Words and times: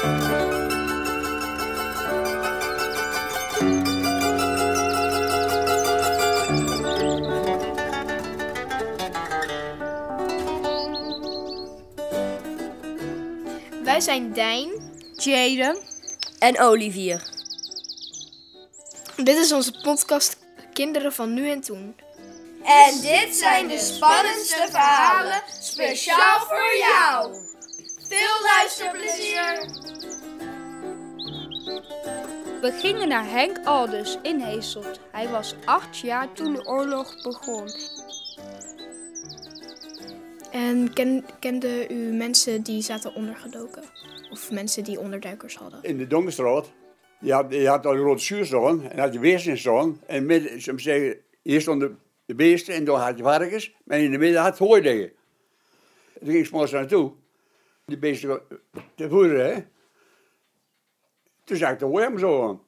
Wij 0.00 0.08
zijn 14.00 14.32
Dijn. 14.32 14.70
Jaden. 15.16 15.78
En 16.38 16.60
Olivier. 16.60 17.22
Dit 19.16 19.36
is 19.36 19.52
onze 19.52 19.80
podcast 19.82 20.36
Kinderen 20.72 21.12
van 21.12 21.34
Nu 21.34 21.50
en 21.50 21.60
Toen. 21.60 21.96
En 22.64 23.00
dit 23.00 23.36
zijn 23.36 23.68
de 23.68 23.78
spannendste 23.78 24.66
verhalen 24.70 25.42
speciaal 25.60 26.40
voor 26.40 26.76
jou. 26.78 27.34
Veel 28.08 28.42
luisterplezier! 28.42 29.79
We 32.60 32.72
gingen 32.72 33.08
naar 33.08 33.30
Henk 33.30 33.58
Aldus 33.64 34.18
in 34.22 34.40
Heeselt. 34.40 35.00
Hij 35.10 35.28
was 35.28 35.54
acht 35.64 35.98
jaar 35.98 36.32
toen 36.32 36.52
de 36.52 36.66
oorlog 36.66 37.22
begon. 37.22 37.68
En 40.52 40.92
ken, 40.92 41.24
kende 41.38 41.88
u 41.88 41.94
mensen 41.94 42.62
die 42.62 42.82
zaten 42.82 43.14
ondergedoken? 43.14 43.82
Of 44.30 44.50
mensen 44.50 44.84
die 44.84 45.00
onderduikers 45.00 45.56
hadden? 45.56 45.82
in 45.82 45.98
de 45.98 46.06
Donkerstraat. 46.06 46.72
Je 47.20 47.32
had, 47.32 47.52
je 47.52 47.68
had 47.68 47.86
al 47.86 47.92
een 47.92 47.98
rode 47.98 48.20
schuur 48.20 48.46
staan 48.46 48.90
en 48.90 48.98
had 48.98 49.12
je 49.12 49.18
beesten 49.18 49.58
staan. 49.58 50.00
En 50.06 50.26
midden, 50.26 50.60
ze 50.60 50.72
zeggen, 50.76 51.16
hier 51.42 51.60
stonden 51.60 51.98
de 52.24 52.34
beesten 52.34 52.74
en 52.74 52.84
daar 52.84 52.96
had 52.96 53.16
je 53.16 53.22
varkens. 53.22 53.74
Maar 53.84 53.98
in 53.98 54.10
de 54.10 54.18
midden 54.18 54.42
had 54.42 54.58
je 54.58 54.64
hooi 54.64 54.82
liggen. 54.82 55.12
Toen 56.18 56.28
ging 56.28 56.38
ik 56.38 56.46
's 56.46 56.50
morgens 56.50 56.72
naartoe. 56.72 57.12
Die 57.84 57.98
beesten 57.98 58.40
te 58.94 59.08
voeren, 59.08 59.54
hè. 59.54 59.62
Toen 61.50 61.58
zag 61.58 61.70
ik 61.70 61.78
de 61.78 61.84
hooi 61.84 62.04
hem 62.04 62.18
zo 62.18 62.48
aan. 62.48 62.60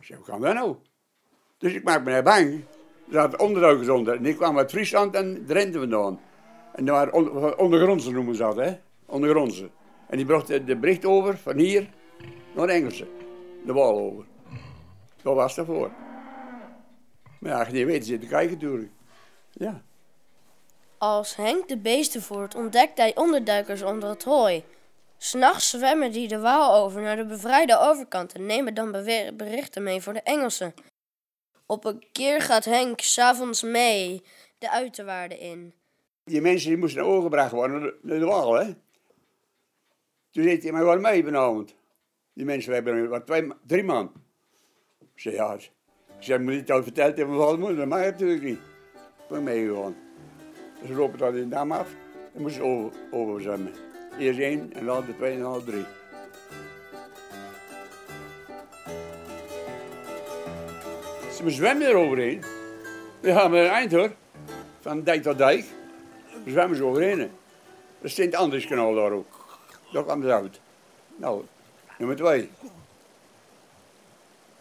Zei, 0.00 0.18
hoe 0.18 0.26
kan 0.28 0.40
dat 0.40 0.54
nou? 0.54 0.76
Dus 1.58 1.72
ik 1.72 1.84
maak 1.84 2.04
me 2.04 2.22
bang. 2.22 2.52
Er 3.06 3.12
zaten 3.12 3.40
onderduikers 3.40 3.88
onder. 3.88 4.16
En 4.16 4.26
ik 4.26 4.36
kwam 4.36 4.58
uit 4.58 4.70
Friesland 4.70 5.14
en 5.14 5.44
Drenthe 5.46 5.78
vandaan. 5.78 6.20
En 6.74 6.84
dat 6.84 6.94
waren 6.94 7.12
on- 7.12 7.56
ondergrondse 7.58 8.10
noemen 8.10 8.34
ze 8.34 8.42
dat, 8.42 8.56
hè. 8.56 8.78
Ondergrondse. 9.06 9.70
En 10.08 10.16
die 10.16 10.26
bracht 10.26 10.46
de, 10.46 10.64
de 10.64 10.76
bericht 10.76 11.04
over 11.04 11.38
van 11.38 11.56
hier 11.56 11.88
naar 12.54 12.68
Engelse. 12.68 13.06
De 13.64 13.72
wal 13.72 13.98
over. 13.98 14.24
Dat 15.22 15.34
was 15.34 15.56
het 15.56 15.66
voor. 15.66 15.90
Maar 17.38 17.50
ja, 17.52 17.66
je 17.66 17.72
niet 17.72 17.86
weet, 17.86 18.06
zit 18.06 18.20
te 18.20 18.26
kijken 18.26 18.52
natuurlijk. 18.52 18.90
Ja. 19.50 19.82
Als 20.98 21.36
Henk 21.36 21.68
de 21.68 21.78
beesten 21.78 22.22
voert, 22.22 22.54
ontdekt 22.54 22.98
hij 22.98 23.16
onderduikers 23.16 23.82
onder 23.82 24.08
het 24.08 24.24
hooi. 24.24 24.64
S'nachts 25.22 25.70
zwemmen 25.70 26.12
die 26.12 26.28
de 26.28 26.38
Waal 26.38 26.84
over 26.84 27.02
naar 27.02 27.16
de 27.16 27.24
bevrijde 27.24 27.78
overkant 27.78 28.32
en 28.32 28.46
nemen 28.46 28.74
dan 28.74 28.92
berichten 29.36 29.82
mee 29.82 30.00
voor 30.00 30.12
de 30.12 30.22
Engelsen. 30.22 30.74
Op 31.66 31.84
een 31.84 32.04
keer 32.12 32.40
gaat 32.40 32.64
Henk 32.64 33.00
s'avonds 33.00 33.62
mee 33.62 34.22
de 34.58 34.70
uiterwaarden 34.70 35.38
in. 35.38 35.74
Die 36.24 36.40
mensen 36.40 36.68
die 36.68 36.78
moesten 36.78 37.02
naar 37.02 37.50
worden 37.50 37.80
naar 38.02 38.18
de, 38.18 38.24
wal, 38.24 38.54
hè. 38.54 38.64
Toen 40.30 40.42
zei 40.42 40.60
hij, 40.60 40.72
maar 40.72 40.84
wel 40.84 40.98
mee 40.98 41.24
vanavond. 41.24 41.74
Die 42.32 42.44
mensen, 42.44 42.72
hebben 42.72 43.08
wat 43.08 43.26
twee, 43.26 43.48
drie 43.66 43.84
man. 43.84 44.12
Ik 45.00 45.20
zei, 45.20 45.34
ja. 45.34 45.54
Ik 45.54 45.70
zei, 46.18 46.38
moet 46.38 46.54
het 46.54 46.70
al 46.70 46.82
verteld 46.82 47.16
hebben 47.16 47.36
van 47.36 47.58
moeder? 47.58 47.76
Dat 47.76 47.86
mag 47.86 48.00
natuurlijk 48.00 48.42
niet. 48.42 48.60
Ik 48.94 49.28
ben 49.28 49.42
meegegaan. 49.42 49.96
We 50.82 50.94
lopen 50.94 51.18
dat 51.18 51.34
in 51.34 51.50
dam 51.50 51.72
af. 51.72 51.88
En 52.34 52.42
moesten 52.42 52.64
over, 52.64 52.92
overzwemmen. 53.10 53.89
Eerst 54.20 54.38
één 54.38 54.72
en 54.74 54.84
dan 54.84 55.04
twee 55.16 55.32
en 55.32 55.40
dan 55.40 55.64
drie. 55.64 55.84
Ze 61.36 61.50
zwemmen 61.50 61.86
er 61.86 61.94
overheen. 61.94 62.44
We 63.20 63.32
gaan 63.32 63.50
met 63.50 63.64
een 63.64 63.70
eind 63.70 63.92
hoor. 63.92 64.12
Van 64.80 65.02
dijk 65.02 65.22
tot 65.22 65.38
dijk. 65.38 65.64
We 66.44 66.50
zwemmen 66.50 66.76
ze 66.76 66.84
overheen. 66.84 67.20
Er 67.20 67.28
is 68.00 68.16
het 68.16 68.34
Anderskanaal 68.34 68.94
daar 68.94 69.12
ook. 69.12 69.58
Daar 69.92 70.04
kwam 70.04 70.22
ze 70.22 70.32
uit. 70.32 70.60
Nou, 71.16 71.44
nummer 71.98 72.16
twee. 72.16 72.50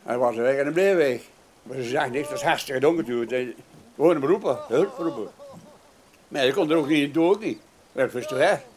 Hij 0.04 0.18
was 0.18 0.36
weg 0.36 0.56
en 0.56 0.64
hij 0.64 0.74
bleef 0.74 0.96
weg. 0.96 1.22
Maar 1.64 1.78
ze 1.78 1.84
zag 1.84 2.10
niks, 2.10 2.30
dat 2.30 2.38
is 2.38 2.44
hartstikke 2.44 2.80
donker 2.80 3.04
natuurlijk. 3.04 3.56
Gewoon 3.96 4.16
hem 4.16 4.26
roepen, 4.26 4.60
hulp 4.68 4.98
roepen. 4.98 5.32
Maar 6.28 6.46
je 6.46 6.54
kon 6.54 6.72
er 6.72 6.78
ook 6.78 6.88
niet, 6.88 7.14
doe 7.14 7.30
ook 7.30 7.40
niet. 7.40 7.60
Dat 7.92 8.12
was 8.12 8.28
te 8.28 8.36
weg. 8.36 8.68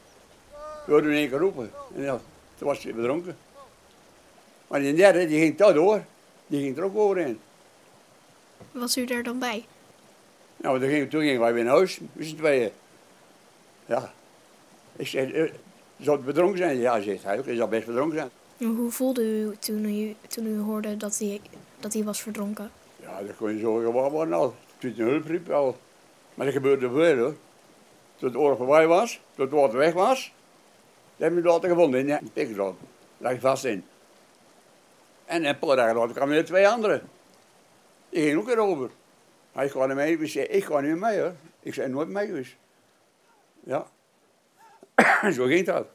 We 0.84 0.92
hoorden 0.92 1.10
in 1.10 1.16
één 1.16 1.28
keer 1.28 1.38
roepen. 1.38 1.70
En 1.94 2.02
ja, 2.02 2.20
toen 2.54 2.68
was 2.68 2.82
hij 2.82 2.94
bedronken. 2.94 3.36
Maar 4.66 4.80
die 4.80 4.94
derde, 4.94 5.26
die 5.26 5.40
ging 5.40 5.56
toch 5.56 5.72
door. 5.72 6.02
Die 6.46 6.62
ging 6.62 6.76
er 6.76 6.84
ook 6.84 6.96
overheen. 6.96 7.40
Was 8.70 8.96
u 8.96 9.04
er 9.04 9.22
dan 9.22 9.38
bij? 9.38 9.64
Nou, 10.56 10.80
toen 10.80 10.88
gingen, 10.88 11.08
toen 11.08 11.20
gingen 11.20 11.40
wij 11.40 11.52
weer 11.52 11.64
naar 11.64 11.74
huis, 11.74 12.00
met 12.12 12.26
z'n 12.26 12.36
tweeën. 12.36 12.70
Ja. 13.86 14.12
Ik 14.96 15.06
zei, 15.06 15.32
eh, 15.32 15.52
zou 16.00 16.16
het 16.16 16.26
bedronken 16.26 16.58
zijn? 16.58 16.76
Ja, 16.76 17.00
zegt 17.00 17.24
hij 17.24 17.38
ook, 17.38 17.44
hij 17.44 17.56
zal 17.56 17.68
best 17.68 17.86
bedronken 17.86 18.16
zijn. 18.18 18.30
En 18.58 18.66
Hoe 18.76 18.90
voelde 18.90 19.22
u 19.22 19.56
toen 19.58 19.84
u, 19.84 20.16
toen 20.28 20.46
u 20.46 20.58
hoorde 20.58 20.96
dat 20.96 21.18
hij, 21.18 21.40
dat 21.80 21.92
hij 21.92 22.04
was 22.04 22.20
verdronken? 22.22 22.70
Ja, 23.00 23.22
dat 23.22 23.36
kon 23.36 23.52
je 23.54 23.60
zo 23.60 23.74
gewoon 23.74 24.10
worden 24.10 24.34
al. 24.34 24.54
Toen 24.78 24.94
de 24.96 25.02
hulp 25.02 25.26
riep 25.26 25.50
al. 25.50 25.76
Maar 26.34 26.46
dat 26.46 26.54
gebeurde 26.54 26.90
veel 26.90 27.16
hoor. 27.16 27.34
Toen 28.16 28.28
het 28.28 28.36
oorlog 28.36 28.58
voorbij 28.58 28.86
was, 28.86 29.20
toen 29.34 29.44
het 29.44 29.54
water 29.54 29.78
weg 29.78 29.92
was, 29.92 30.32
dan 31.16 31.28
hebben 31.28 31.42
we 31.42 31.48
het 31.48 31.52
water 31.52 31.76
gevonden 31.76 32.08
in 32.08 32.30
pikkenzout. 32.32 32.76
Daar 33.18 33.32
lag 33.32 33.40
vast 33.40 33.64
in. 33.64 33.84
En 35.24 35.44
een 35.44 35.58
paar 35.58 35.76
dagen 35.76 35.96
later 35.96 36.14
kwamen 36.14 36.36
er 36.36 36.44
twee 36.44 36.68
anderen. 36.68 37.08
Die 38.08 38.22
gingen 38.22 38.38
ook 38.38 38.48
erover. 38.48 38.90
Hij 39.52 39.68
kwam 39.68 39.86
niet 39.88 39.96
mee, 39.96 40.18
ik 40.18 40.28
zei, 40.28 40.46
ik 40.46 40.64
ga 40.64 40.80
niet 40.80 40.96
mee 40.96 41.20
hoor. 41.20 41.32
Ik 41.60 41.74
zei 41.74 41.88
nooit 41.88 42.08
mee 42.08 42.26
geweest. 42.26 42.56
Ja. 43.64 43.86
zo 45.36 45.44
ging 45.44 45.66
dat. 45.66 45.86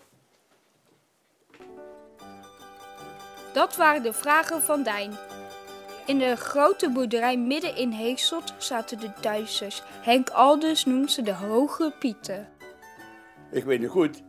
Dat 3.53 3.75
waren 3.75 4.03
de 4.03 4.13
vragen 4.13 4.61
van 4.61 4.83
Dijn. 4.83 5.17
In 6.05 6.17
de 6.17 6.35
grote 6.35 6.89
boerderij 6.89 7.37
midden 7.37 7.75
in 7.75 7.91
Heeselt 7.91 8.53
zaten 8.57 8.99
de 8.99 9.11
Duitsers. 9.21 9.83
Henk 9.85 10.29
Aldus 10.29 10.85
noemt 10.85 11.11
ze 11.11 11.21
de 11.21 11.33
Hoge 11.33 11.93
Pieten. 11.99 12.47
Ik 13.51 13.63
weet 13.63 13.81
het 13.81 13.91
goed. 13.91 14.23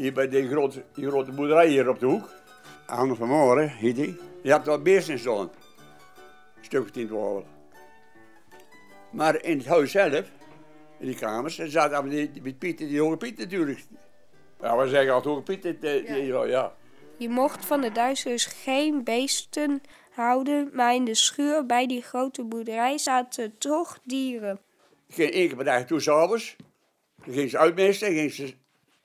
Hier 0.00 0.12
bij 0.12 0.28
die 0.28 0.48
grote, 0.48 0.84
die 0.94 1.06
grote 1.06 1.32
boerderij 1.32 1.68
hier 1.68 1.88
op 1.88 1.98
de 1.98 2.06
hoek. 2.06 2.28
Hangen 2.86 3.16
van 3.16 3.28
Moren, 3.28 3.68
heet 3.68 3.96
die. 3.96 4.20
Je 4.42 4.50
hebt 4.50 4.64
daar 4.64 4.82
beesten 4.82 5.18
staan. 5.18 5.50
Een 6.58 6.64
stuk 6.64 6.82
of 6.82 6.90
tien, 6.90 7.06
twaalf. 7.06 7.44
Maar 9.10 9.42
in 9.42 9.58
het 9.58 9.66
huis 9.66 9.90
zelf, 9.90 10.30
in 10.98 11.06
die 11.06 11.14
kamers, 11.14 11.58
er 11.58 11.70
zaten 11.70 12.08
die, 12.08 12.30
die 12.30 12.54
Pieten, 12.54 12.88
die 12.88 13.00
hoge 13.00 13.16
Piet 13.16 13.38
natuurlijk. 13.38 13.84
Ja, 14.60 14.76
we 14.76 14.88
zeggen 14.88 15.12
altijd 15.12 15.34
hoge 15.34 15.42
Piet, 15.46 15.62
dit, 15.62 15.80
die- 15.80 16.24
ja. 16.26 16.44
ja. 16.44 16.74
Je 17.16 17.28
mocht 17.28 17.66
van 17.66 17.80
de 17.80 17.92
Duitsers 17.92 18.44
geen 18.44 19.04
beesten 19.04 19.82
houden, 20.10 20.70
maar 20.72 20.94
in 20.94 21.04
de 21.04 21.14
schuur 21.14 21.66
bij 21.66 21.86
die 21.86 22.02
grote 22.02 22.44
boerderij 22.44 22.98
zaten 22.98 23.58
toch 23.58 23.98
dieren. 24.04 24.60
Ik 25.08 25.14
ging 25.14 25.30
één 25.30 25.46
keer 25.46 25.56
per 25.56 25.64
dag 25.64 25.84
toe, 25.84 26.00
s'avonds. 26.00 26.56
Dan 27.24 27.34
ging 27.34 27.50
ze 27.50 27.58
uitmesten, 27.58 28.12
ging 28.12 28.32
ze, 28.32 28.54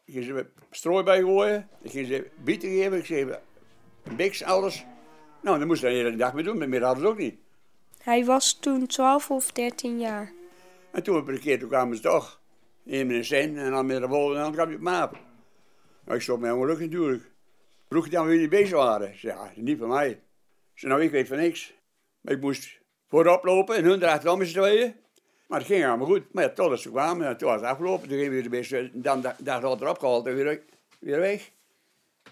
ging 0.05 0.25
ze 0.25 0.47
strooi 0.71 1.03
bij 1.03 1.21
gooien. 1.21 1.69
Dan 1.81 1.91
ging 1.91 2.07
ze 2.07 2.27
bieten 2.43 2.69
geven, 2.69 2.97
ik 2.97 3.05
zei, 3.05 3.35
een 4.03 4.15
biks, 4.15 4.43
alles. 4.43 4.85
Nou, 5.41 5.57
dan 5.57 5.67
moest 5.67 5.81
je 5.81 5.87
de 5.87 5.93
hele 5.93 6.15
dag 6.15 6.33
mee 6.33 6.43
doen, 6.43 6.57
maar 6.57 6.69
meer 6.69 6.83
hadden 6.83 7.03
ze 7.03 7.09
ook 7.09 7.17
niet. 7.17 7.35
Hij 7.97 8.25
was 8.25 8.53
toen 8.59 8.87
12 8.87 9.31
of 9.31 9.51
13 9.51 9.99
jaar. 9.99 10.33
En 10.91 11.03
toen 11.03 11.17
op 11.17 11.27
een 11.27 11.39
keer 11.39 11.59
toen 11.59 11.69
kwamen 11.69 11.95
ze 11.95 12.01
toch. 12.01 12.41
Eén 12.85 13.07
met 13.07 13.15
een 13.15 13.25
cent 13.25 13.57
en 13.57 13.71
dan 13.71 13.85
met 13.85 14.01
de 14.01 14.07
bol 14.07 14.35
en 14.35 14.41
dan 14.41 14.51
kwam 14.51 14.69
je 14.69 14.75
op 14.75 14.81
mijn 14.81 14.95
aap. 14.95 15.17
Nou, 16.05 16.17
ik 16.17 16.23
stond 16.23 16.41
mij 16.41 16.51
ongeluk 16.51 16.79
natuurlijk. 16.79 17.31
Vroeg 17.89 18.05
je 18.05 18.11
dan 18.11 18.25
wie 18.25 18.33
jullie 18.33 18.49
bezig 18.49 18.75
waren? 18.75 19.09
Ik 19.09 19.19
zei, 19.19 19.33
ja, 19.33 19.49
is 19.49 19.55
niet 19.55 19.77
van 19.77 19.87
mij. 19.87 20.09
Ik 20.09 20.19
zei, 20.73 20.91
nou, 20.91 21.03
ik 21.03 21.11
weet 21.11 21.27
van 21.27 21.37
niks. 21.37 21.73
Maar 22.21 22.33
ik 22.33 22.41
moest 22.41 22.79
voorop 23.07 23.43
lopen 23.43 23.75
en 23.75 23.83
hun 23.83 24.01
erachteraan 24.01 24.37
met 24.37 24.47
z'n 24.47 24.53
tweeën. 24.53 24.95
Maar 25.47 25.59
het 25.59 25.67
ging 25.67 25.85
allemaal 25.85 26.07
goed. 26.07 26.33
Maar 26.33 26.43
ja, 26.43 26.49
totdat 26.49 26.79
ze 26.79 26.89
kwamen, 26.89 27.27
en 27.27 27.37
toen 27.37 27.49
was 27.49 27.61
het 27.61 27.69
afgelopen. 27.69 28.07
Toen 28.07 28.17
gingen 28.17 28.35
we 28.35 28.41
de 28.41 28.49
beste, 28.49 28.89
dan 28.93 29.21
dag 29.21 29.35
dag 29.37 29.61
later 29.61 29.89
opgehaald 29.89 30.27
en 30.27 30.35
weer, 30.35 30.61
weer 30.99 31.19
weg. 31.19 31.51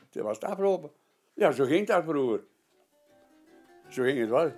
Toen 0.09 0.23
was 0.23 0.35
het 0.35 0.45
afgelopen. 0.45 0.91
Ja, 1.33 1.51
zo 1.51 1.65
ging 1.65 1.87
dat 1.87 2.03
vroeger. 2.03 2.43
Zo 3.89 4.03
ging 4.03 4.19
het 4.19 4.29
wel. 4.29 4.51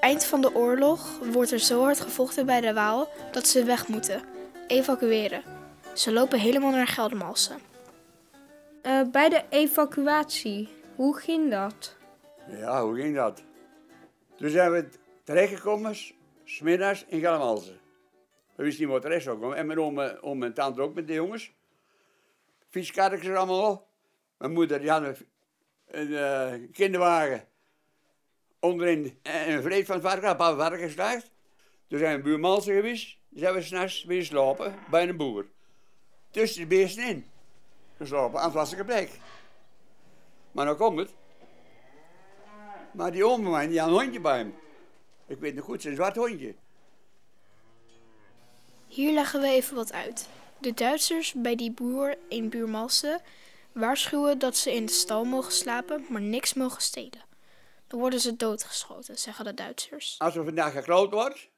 Eind 0.00 0.24
van 0.24 0.40
de 0.40 0.54
oorlog 0.54 1.18
wordt 1.32 1.50
er 1.50 1.58
zo 1.58 1.82
hard 1.82 2.00
gevochten 2.00 2.46
bij 2.46 2.60
de 2.60 2.72
Waal 2.72 3.08
dat 3.32 3.46
ze 3.46 3.64
weg 3.64 3.88
moeten. 3.88 4.22
Evacueren. 4.66 5.42
Ze 5.94 6.12
lopen 6.12 6.38
helemaal 6.38 6.70
naar 6.70 6.86
Geldermalsen. 6.86 7.58
Eh, 8.82 9.00
bij 9.12 9.28
de 9.28 9.42
evacuatie, 9.48 10.68
hoe 11.00 11.18
ging 11.18 11.50
dat? 11.50 11.96
Ja, 12.48 12.82
hoe 12.84 13.00
ging 13.00 13.14
dat? 13.14 13.42
Toen 14.36 14.50
zijn 14.50 14.72
we 14.72 14.88
terechtgekomen, 15.24 15.96
smiddags 16.44 17.04
in 17.04 17.20
Geldermalsen. 17.20 17.80
We 18.54 18.62
wisten 18.62 18.84
niet 18.84 18.92
wat 18.92 19.02
de 19.02 19.08
rest 19.08 19.24
zou 19.24 19.38
komen. 19.38 19.56
En 19.56 19.66
mijn 19.66 19.80
oom, 19.80 19.98
oom 19.98 20.42
en 20.42 20.54
tante 20.54 20.80
ook 20.80 20.94
met 20.94 21.06
de 21.06 21.12
jongens. 21.12 21.52
Fietskarretjes 22.68 23.34
allemaal. 23.34 23.88
Mijn 24.38 24.52
moeder 24.52 24.80
die 24.80 24.90
had 24.90 25.02
een, 25.02 25.16
een 25.86 26.14
eh, 26.14 26.68
kinderwagen. 26.72 27.44
Onderin 28.58 29.18
en 29.22 29.52
een 29.52 29.62
vreed 29.62 29.86
van 29.86 29.94
het 29.94 30.04
varken, 30.04 30.30
een 30.30 30.36
paar 30.36 30.56
varkens 30.56 30.82
geslaagd. 30.82 31.30
Toen 31.88 31.98
zijn 31.98 32.16
we 32.16 32.22
buurmansen 32.22 32.74
geweest. 32.74 33.18
Toen 33.30 33.38
zijn 33.38 33.54
we 33.54 33.62
s'nachts 33.62 34.04
weer 34.04 34.24
slapen 34.24 34.74
bij 34.90 35.08
een 35.08 35.16
boer. 35.16 35.46
Tussen 36.30 36.60
de 36.60 36.66
beesten 36.66 37.04
in. 37.04 37.26
Geslapen, 37.96 38.62
ik 38.72 38.78
een 38.78 38.84
plek. 38.84 39.10
Maar 40.52 40.64
nou 40.64 40.76
komt 40.76 40.98
het. 40.98 41.14
Maar 42.92 43.12
die 43.12 43.24
oom 43.24 43.42
van 43.42 43.50
mij, 43.50 43.66
die 43.66 43.80
had 43.80 43.88
een 43.88 43.94
hondje 43.94 44.20
bij 44.20 44.38
hem. 44.38 44.54
Ik 45.26 45.38
weet 45.38 45.54
nog 45.54 45.64
goed, 45.64 45.82
zijn 45.82 45.94
zwart 45.94 46.16
hondje. 46.16 46.54
Hier 48.86 49.12
leggen 49.12 49.40
we 49.40 49.46
even 49.46 49.76
wat 49.76 49.92
uit. 49.92 50.28
De 50.58 50.74
Duitsers 50.74 51.32
bij 51.32 51.56
die 51.56 51.72
boer 51.72 52.16
in 52.28 52.48
Buurmalsen 52.48 53.20
waarschuwen 53.72 54.38
dat 54.38 54.56
ze 54.56 54.74
in 54.74 54.86
de 54.86 54.92
stal 54.92 55.24
mogen 55.24 55.52
slapen, 55.52 56.06
maar 56.08 56.20
niks 56.20 56.54
mogen 56.54 56.82
stelen. 56.82 57.24
Dan 57.86 58.00
worden 58.00 58.20
ze 58.20 58.36
doodgeschoten, 58.36 59.18
zeggen 59.18 59.44
de 59.44 59.54
Duitsers. 59.54 60.14
Als 60.18 60.36
er 60.36 60.44
vandaag 60.44 60.72
gekloot 60.72 61.12
wordt, 61.12 61.50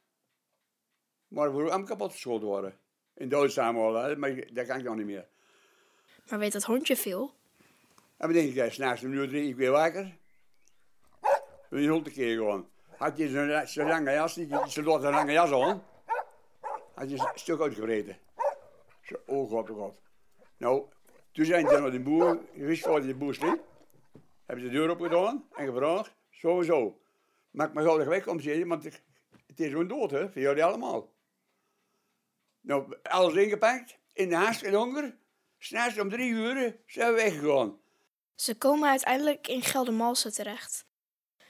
maar 1.29 1.57
we 1.57 1.71
ook 1.71 1.87
kapot 1.87 2.13
geschoten 2.13 2.47
worden. 2.47 2.79
In 3.15 3.35
al, 3.35 3.95
hè, 3.95 4.17
maar 4.17 4.35
dat 4.53 4.67
kan 4.67 4.79
ik 4.79 4.85
nog 4.85 4.97
niet 4.97 5.07
meer. 5.07 5.27
Maar 6.29 6.39
weet 6.39 6.53
dat 6.53 6.65
hondje 6.65 6.97
veel? 6.97 7.35
En 8.23 8.33
dan 8.33 8.37
denk 8.37 8.55
ik, 8.55 8.73
s'nachts 8.73 9.05
om 9.05 9.13
uur 9.13 9.29
drie, 9.29 9.49
ik 9.49 9.57
weer 9.57 9.71
wakker. 9.71 10.19
Je 11.71 11.89
hond 11.89 12.07
een 12.07 12.13
keer 12.13 12.37
gewoon. 12.37 12.69
Had 12.97 13.17
je 13.17 13.29
zo'n 13.65 13.87
lange 13.87 14.11
jas, 14.11 14.35
ze 14.67 14.83
lot 14.83 15.03
een 15.03 15.11
lange 15.11 15.33
jas 15.33 15.53
aan. 15.53 15.85
Had 16.95 17.11
je 17.11 17.19
een 17.19 17.29
stuk 17.35 17.61
uitgevreten. 17.61 18.19
Zo, 19.03 19.15
oh 19.27 19.51
god, 19.51 19.71
oh 19.71 19.77
god. 19.77 19.95
Nou, 20.57 20.89
toen 21.33 21.45
zijn 21.45 21.69
ze 21.69 21.79
naar 21.79 21.91
de 21.91 22.01
boer, 22.01 22.41
wist 22.55 22.85
voor 22.85 23.03
de 23.03 23.15
boer 23.15 23.35
sliep. 23.35 23.65
Hebben 24.47 24.65
ze 24.65 24.71
de 24.71 24.77
deur 24.77 24.91
opgedaan 24.91 25.49
en 25.53 25.67
gevraagd, 25.67 26.17
sowieso. 26.31 27.01
Maak 27.51 27.75
me 27.75 27.83
gauw 27.83 28.05
weg 28.05 28.27
om 28.27 28.41
zitten, 28.41 28.69
want 28.69 28.85
het 29.47 29.61
is 29.61 29.71
zo'n 29.71 29.89
dood, 29.89 30.11
hè, 30.11 30.31
voor 30.31 30.41
jullie 30.43 30.65
allemaal. 30.65 31.13
Nou, 32.61 32.97
alles 33.03 33.35
ingepakt, 33.35 33.99
in 34.13 34.29
de 34.29 34.35
haast 34.35 34.63
en 34.63 34.75
honger. 34.75 35.17
S'nachts 35.59 35.99
om 35.99 36.09
drie 36.09 36.31
uur 36.31 36.81
zijn 36.87 37.15
we 37.15 37.23
weggegaan. 37.23 37.81
Ze 38.35 38.55
komen 38.55 38.89
uiteindelijk 38.89 39.49
in 39.49 39.63
Geldermalsen 39.63 40.33
terecht. 40.33 40.85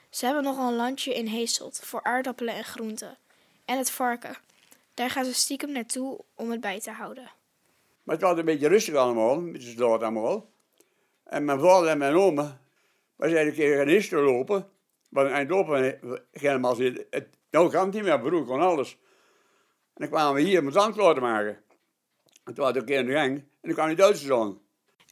Ze 0.09 0.25
hebben 0.25 0.43
nog 0.43 0.57
een 0.57 0.75
landje 0.75 1.15
in 1.15 1.25
Heeselt 1.25 1.79
voor 1.83 2.03
aardappelen 2.03 2.53
en 2.53 2.63
groenten. 2.63 3.17
En 3.65 3.77
het 3.77 3.91
varken. 3.91 4.35
Daar 4.93 5.09
gaan 5.09 5.25
ze 5.25 5.33
stiekem 5.33 5.71
naartoe 5.71 6.19
om 6.35 6.51
het 6.51 6.61
bij 6.61 6.79
te 6.79 6.91
houden. 6.91 7.31
Maar 8.03 8.15
het 8.15 8.23
was 8.23 8.37
een 8.37 8.45
beetje 8.45 8.67
rustig 8.67 8.95
allemaal, 8.95 9.41
met 9.41 9.63
z'n 9.63 9.77
dood 9.77 10.01
allemaal. 10.01 10.49
En 11.23 11.45
mijn 11.45 11.59
vader 11.59 11.89
en 11.89 11.97
mijn 11.97 12.15
oma, 12.15 12.61
we 13.15 13.29
zijn 13.29 13.47
een 13.47 13.53
keer 13.53 13.77
gaan 13.77 13.87
eerst 13.87 14.11
lopen. 14.11 14.69
Want 15.09 15.29
eind 15.29 15.49
lopen 15.49 15.99
helemaal 16.31 16.75
zitten. 16.75 17.05
Het, 17.09 17.27
nou 17.49 17.69
kan 17.69 17.89
niet 17.89 18.03
meer, 18.03 18.19
broer 18.19 18.45
kon 18.45 18.61
alles. 18.61 18.91
En 19.93 19.93
dan 19.93 20.09
kwamen 20.09 20.33
we 20.33 20.41
hier 20.41 20.71
klaar 20.71 21.13
te 21.13 21.19
maken. 21.19 21.63
En 22.43 22.53
toen 22.53 22.65
was 22.65 22.69
ik 22.69 22.79
een 22.79 22.85
keer 22.85 22.99
in 22.99 23.05
de 23.05 23.11
gang 23.11 23.35
en 23.35 23.47
dan 23.61 23.73
kwam 23.73 23.87
die 23.87 23.95
Duitsers 23.95 24.31
aan. 24.31 24.59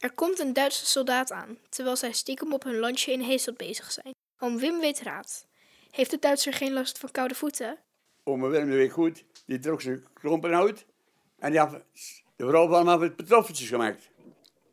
Er 0.02 0.12
komt 0.12 0.38
een 0.38 0.52
Duitse 0.52 0.86
soldaat 0.86 1.32
aan, 1.32 1.58
terwijl 1.68 1.96
zij 1.96 2.12
stiekem 2.12 2.52
op 2.52 2.62
hun 2.62 2.78
landje 2.78 3.12
in 3.12 3.20
Heeselt 3.20 3.56
bezig 3.56 3.92
zijn. 3.92 4.14
Oom 4.38 4.58
Wim 4.58 4.80
weet 4.80 5.00
raad. 5.00 5.46
Heeft 5.90 6.10
de 6.10 6.18
Duitser 6.18 6.52
geen 6.52 6.72
last 6.72 6.98
van 6.98 7.10
koude 7.10 7.34
voeten? 7.34 7.78
Willem 8.24 8.70
de 8.70 8.76
weet 8.76 8.92
goed, 8.92 9.24
die 9.46 9.58
trok 9.58 9.80
zijn 9.80 10.04
klompen 10.12 10.54
uit. 10.54 10.84
En 11.38 11.50
die 11.50 11.60
had 11.60 11.70
de 12.36 12.46
vrouw 12.46 12.68
van 12.68 12.88
hem 12.88 13.00
het 13.00 13.16
pantoffeltjes 13.16 13.68
gemaakt. 13.68 14.10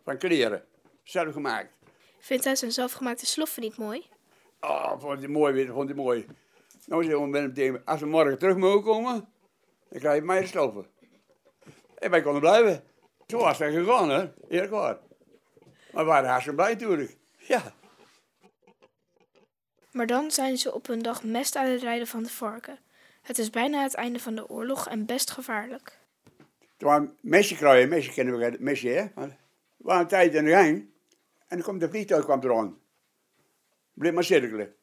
Van 0.03 0.17
kleren. 0.17 0.65
Zelf 1.03 1.33
gemaakt. 1.33 1.73
Vindt 2.19 2.43
hij 2.43 2.55
zijn 2.55 2.71
zelfgemaakte 2.71 3.25
sloffen 3.25 3.61
niet 3.61 3.77
mooi? 3.77 4.05
Oh, 4.59 4.99
vond 4.99 5.19
hij 5.19 5.27
mooi, 5.27 5.53
weet 5.53 5.65
je, 5.65 5.71
vond 5.71 5.87
hij 5.87 5.97
mooi. 5.97 6.25
Nou 6.85 7.03
zei 7.03 7.15
oom 7.15 7.31
Willem 7.31 7.53
tegen 7.53 7.73
me, 7.73 7.81
als 7.85 7.99
we 7.99 8.05
morgen 8.05 8.39
terug 8.39 8.55
mogen 8.55 8.83
komen, 8.83 9.29
dan 9.89 9.99
krijg 9.99 10.15
je 10.15 10.25
mij 10.25 10.41
de 10.41 10.47
sloffen. 10.47 10.85
En 11.97 12.11
wij 12.11 12.21
konden 12.21 12.41
blijven. 12.41 12.83
Zo 13.27 13.37
was 13.37 13.57
het 13.57 13.73
gegaan, 13.73 14.09
hè. 14.09 14.29
Eerlijk 14.47 14.71
waar. 14.71 15.07
Maar 15.91 16.03
we 16.03 16.09
waren 16.09 16.29
hartstikke 16.29 16.61
blij 16.61 16.73
natuurlijk. 16.73 17.17
Ja. 17.37 17.73
Maar 19.91 20.07
dan 20.07 20.31
zijn 20.31 20.57
ze 20.57 20.73
op 20.73 20.87
een 20.87 21.01
dag 21.01 21.23
mest 21.23 21.55
aan 21.55 21.65
het 21.65 21.81
rijden 21.81 22.07
van 22.07 22.23
de 22.23 22.29
varken. 22.29 22.79
Het 23.21 23.37
is 23.37 23.49
bijna 23.49 23.83
het 23.83 23.93
einde 23.93 24.19
van 24.19 24.35
de 24.35 24.49
oorlog 24.49 24.87
en 24.87 25.05
best 25.05 25.31
gevaarlijk. 25.31 25.97
Toen 26.77 26.89
waren 26.89 27.17
mesje 27.21 27.55
kruien, 27.55 27.89
mesje 27.89 28.11
kennen 28.11 28.37
we, 28.37 28.43
het 28.43 28.59
mesje, 28.59 28.89
hè. 28.89 29.05
Maar 29.15 29.27
We 29.27 29.35
waren 29.77 30.01
een 30.01 30.07
tijd 30.07 30.33
in 30.33 30.45
de 30.45 30.51
gang. 30.51 30.67
En 31.47 31.57
dan 31.57 31.61
komt 31.61 31.79
de 31.79 31.89
vliegtuig 31.89 32.23
kwam 32.23 32.43
eraan. 32.43 32.77
Bleef 33.93 34.13
maar 34.13 34.23
cirkelen. 34.23 34.75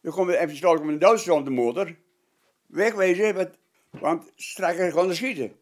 Dan 0.00 0.12
komen 0.12 0.34
we 0.34 0.40
even 0.40 0.56
staan 0.56 0.80
met 0.80 0.88
een 0.88 0.98
Duitser 0.98 1.32
op 1.32 1.44
de 1.44 1.50
motor. 1.50 1.96
Wegwezen, 2.66 3.34
want, 3.34 3.58
want 3.90 4.32
straks 4.36 4.76
gaan 4.76 5.08
ze 5.08 5.14
schieten. 5.14 5.58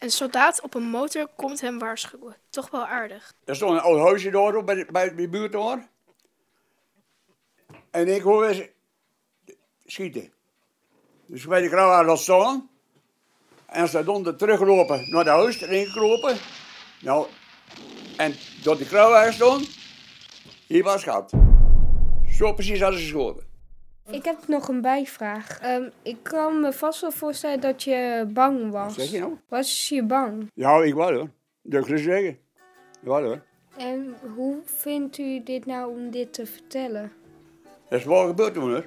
Een 0.00 0.10
soldaat 0.10 0.60
op 0.60 0.74
een 0.74 0.82
motor 0.82 1.28
komt 1.36 1.60
hem 1.60 1.78
waarschuwen. 1.78 2.36
Toch 2.50 2.70
wel 2.70 2.86
aardig. 2.86 3.34
Er 3.44 3.56
stond 3.56 3.72
een 3.72 3.80
oud 3.80 3.98
huisje 3.98 4.38
op 4.38 4.66
bij 4.66 4.74
de, 4.74 4.86
bij 5.14 5.28
buurt 5.28 5.52
daar. 5.52 5.88
En 7.90 8.14
ik 8.14 8.22
hoor 8.22 8.54
ze 8.54 8.70
schieten. 9.86 10.32
Dus 11.26 11.46
bij 11.46 11.60
de 11.60 11.68
kraan 11.68 12.04
laat 12.04 12.18
staan. 12.18 12.70
En 13.66 13.88
ze 13.88 14.04
dan 14.04 14.36
teruglopen 14.36 15.10
naar 15.10 15.24
de 15.24 15.30
huis, 15.30 15.60
erin 15.60 15.86
gekropen. 15.86 16.36
Nou, 17.00 17.26
en 18.16 18.34
door 18.62 18.78
de 18.78 18.86
kraan 18.86 19.32
staan, 19.32 19.62
hier 20.66 20.82
was 20.82 21.04
het 21.04 21.14
gat. 21.14 21.32
Zo 22.32 22.52
precies 22.52 22.80
hadden 22.80 23.00
ze 23.00 23.04
geschoten. 23.04 23.49
Ik 24.10 24.24
heb 24.24 24.36
nog 24.48 24.68
een 24.68 24.80
bijvraag. 24.80 25.60
Ehm, 25.60 25.88
ik 26.02 26.16
kan 26.22 26.60
me 26.60 26.72
vast 26.72 27.00
wel 27.00 27.10
voorstellen 27.12 27.60
dat 27.60 27.82
je 27.82 28.26
bang 28.28 28.70
was. 28.70 28.94
Zeg 28.94 29.10
je 29.10 29.18
nou? 29.18 29.36
Was 29.48 29.88
je 29.88 30.02
bang? 30.04 30.50
Ja, 30.54 30.82
ik 30.82 30.94
was 30.94 31.10
hoor. 31.10 31.28
Durf 31.62 31.88
ik 31.88 31.98
zeggen. 31.98 32.38
Ja 33.02 33.22
hoor. 33.22 33.42
En 33.76 34.14
hoe 34.34 34.56
vindt 34.64 35.18
u 35.18 35.42
dit 35.42 35.66
nou 35.66 35.90
om 35.96 36.10
dit 36.10 36.32
te 36.32 36.46
vertellen? 36.46 37.12
Dat 37.88 37.98
is 37.98 38.04
wel 38.04 38.26
gebeurd 38.26 38.54
toen 38.54 38.70
hoor. 38.70 38.84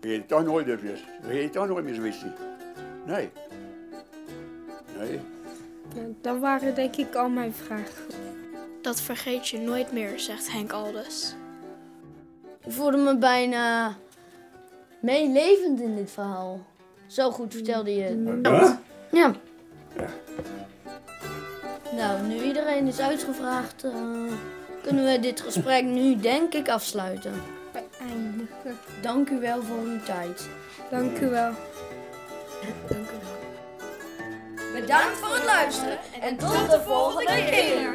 Vergeet 0.00 0.18
het 0.18 0.28
toch 0.28 0.44
nooit 0.44 0.66
meer. 0.66 1.00
Vergeet 1.22 1.42
het 1.42 1.52
toch 1.52 1.68
nooit 1.68 1.84
meer 1.84 1.94
zoiets. 1.94 2.24
Nee. 3.06 3.30
Nee. 4.98 5.20
Nou, 5.94 6.14
Dat 6.20 6.38
waren 6.38 6.74
denk 6.74 6.96
ik 6.96 7.14
al 7.14 7.28
mijn 7.28 7.52
vragen. 7.52 8.04
Dat 8.82 9.00
vergeet 9.00 9.48
je 9.48 9.58
nooit 9.58 9.92
meer, 9.92 10.18
zegt 10.20 10.52
Henk 10.52 10.72
Aldus. 10.72 11.34
Ik 12.66 12.72
voelde 12.72 12.96
me 12.96 13.16
bijna 13.16 13.94
meelevend 15.00 15.80
in 15.80 15.96
dit 15.96 16.10
verhaal. 16.10 16.60
Zo 17.06 17.30
goed 17.30 17.54
vertelde 17.54 17.94
je 17.94 18.02
het. 18.02 18.18
Ja? 18.42 18.80
Ja. 19.10 19.34
Nou, 21.96 22.22
nu 22.22 22.42
iedereen 22.42 22.86
is 22.86 23.00
uitgevraagd, 23.00 23.84
eh, 23.84 23.92
kunnen 24.82 25.04
we 25.04 25.20
dit 25.20 25.40
gesprek 25.40 25.84
nu 25.84 26.16
denk 26.16 26.54
ik 26.54 26.68
afsluiten. 26.68 27.32
Beëindigen. 27.72 28.78
Dank 29.02 29.28
u 29.28 29.40
wel 29.40 29.62
voor 29.62 29.84
uw 29.84 30.02
tijd. 30.04 30.48
Dank 30.90 31.18
u 31.18 31.28
wel. 31.28 31.52
Dank 32.88 33.10
u 33.10 33.16
wel. 33.22 33.42
Bedankt 34.80 35.16
voor 35.16 35.34
het 35.34 35.44
luisteren 35.44 35.98
en 36.20 36.36
tot 36.36 36.70
de 36.70 36.80
volgende 36.86 37.44
keer. 37.50 37.94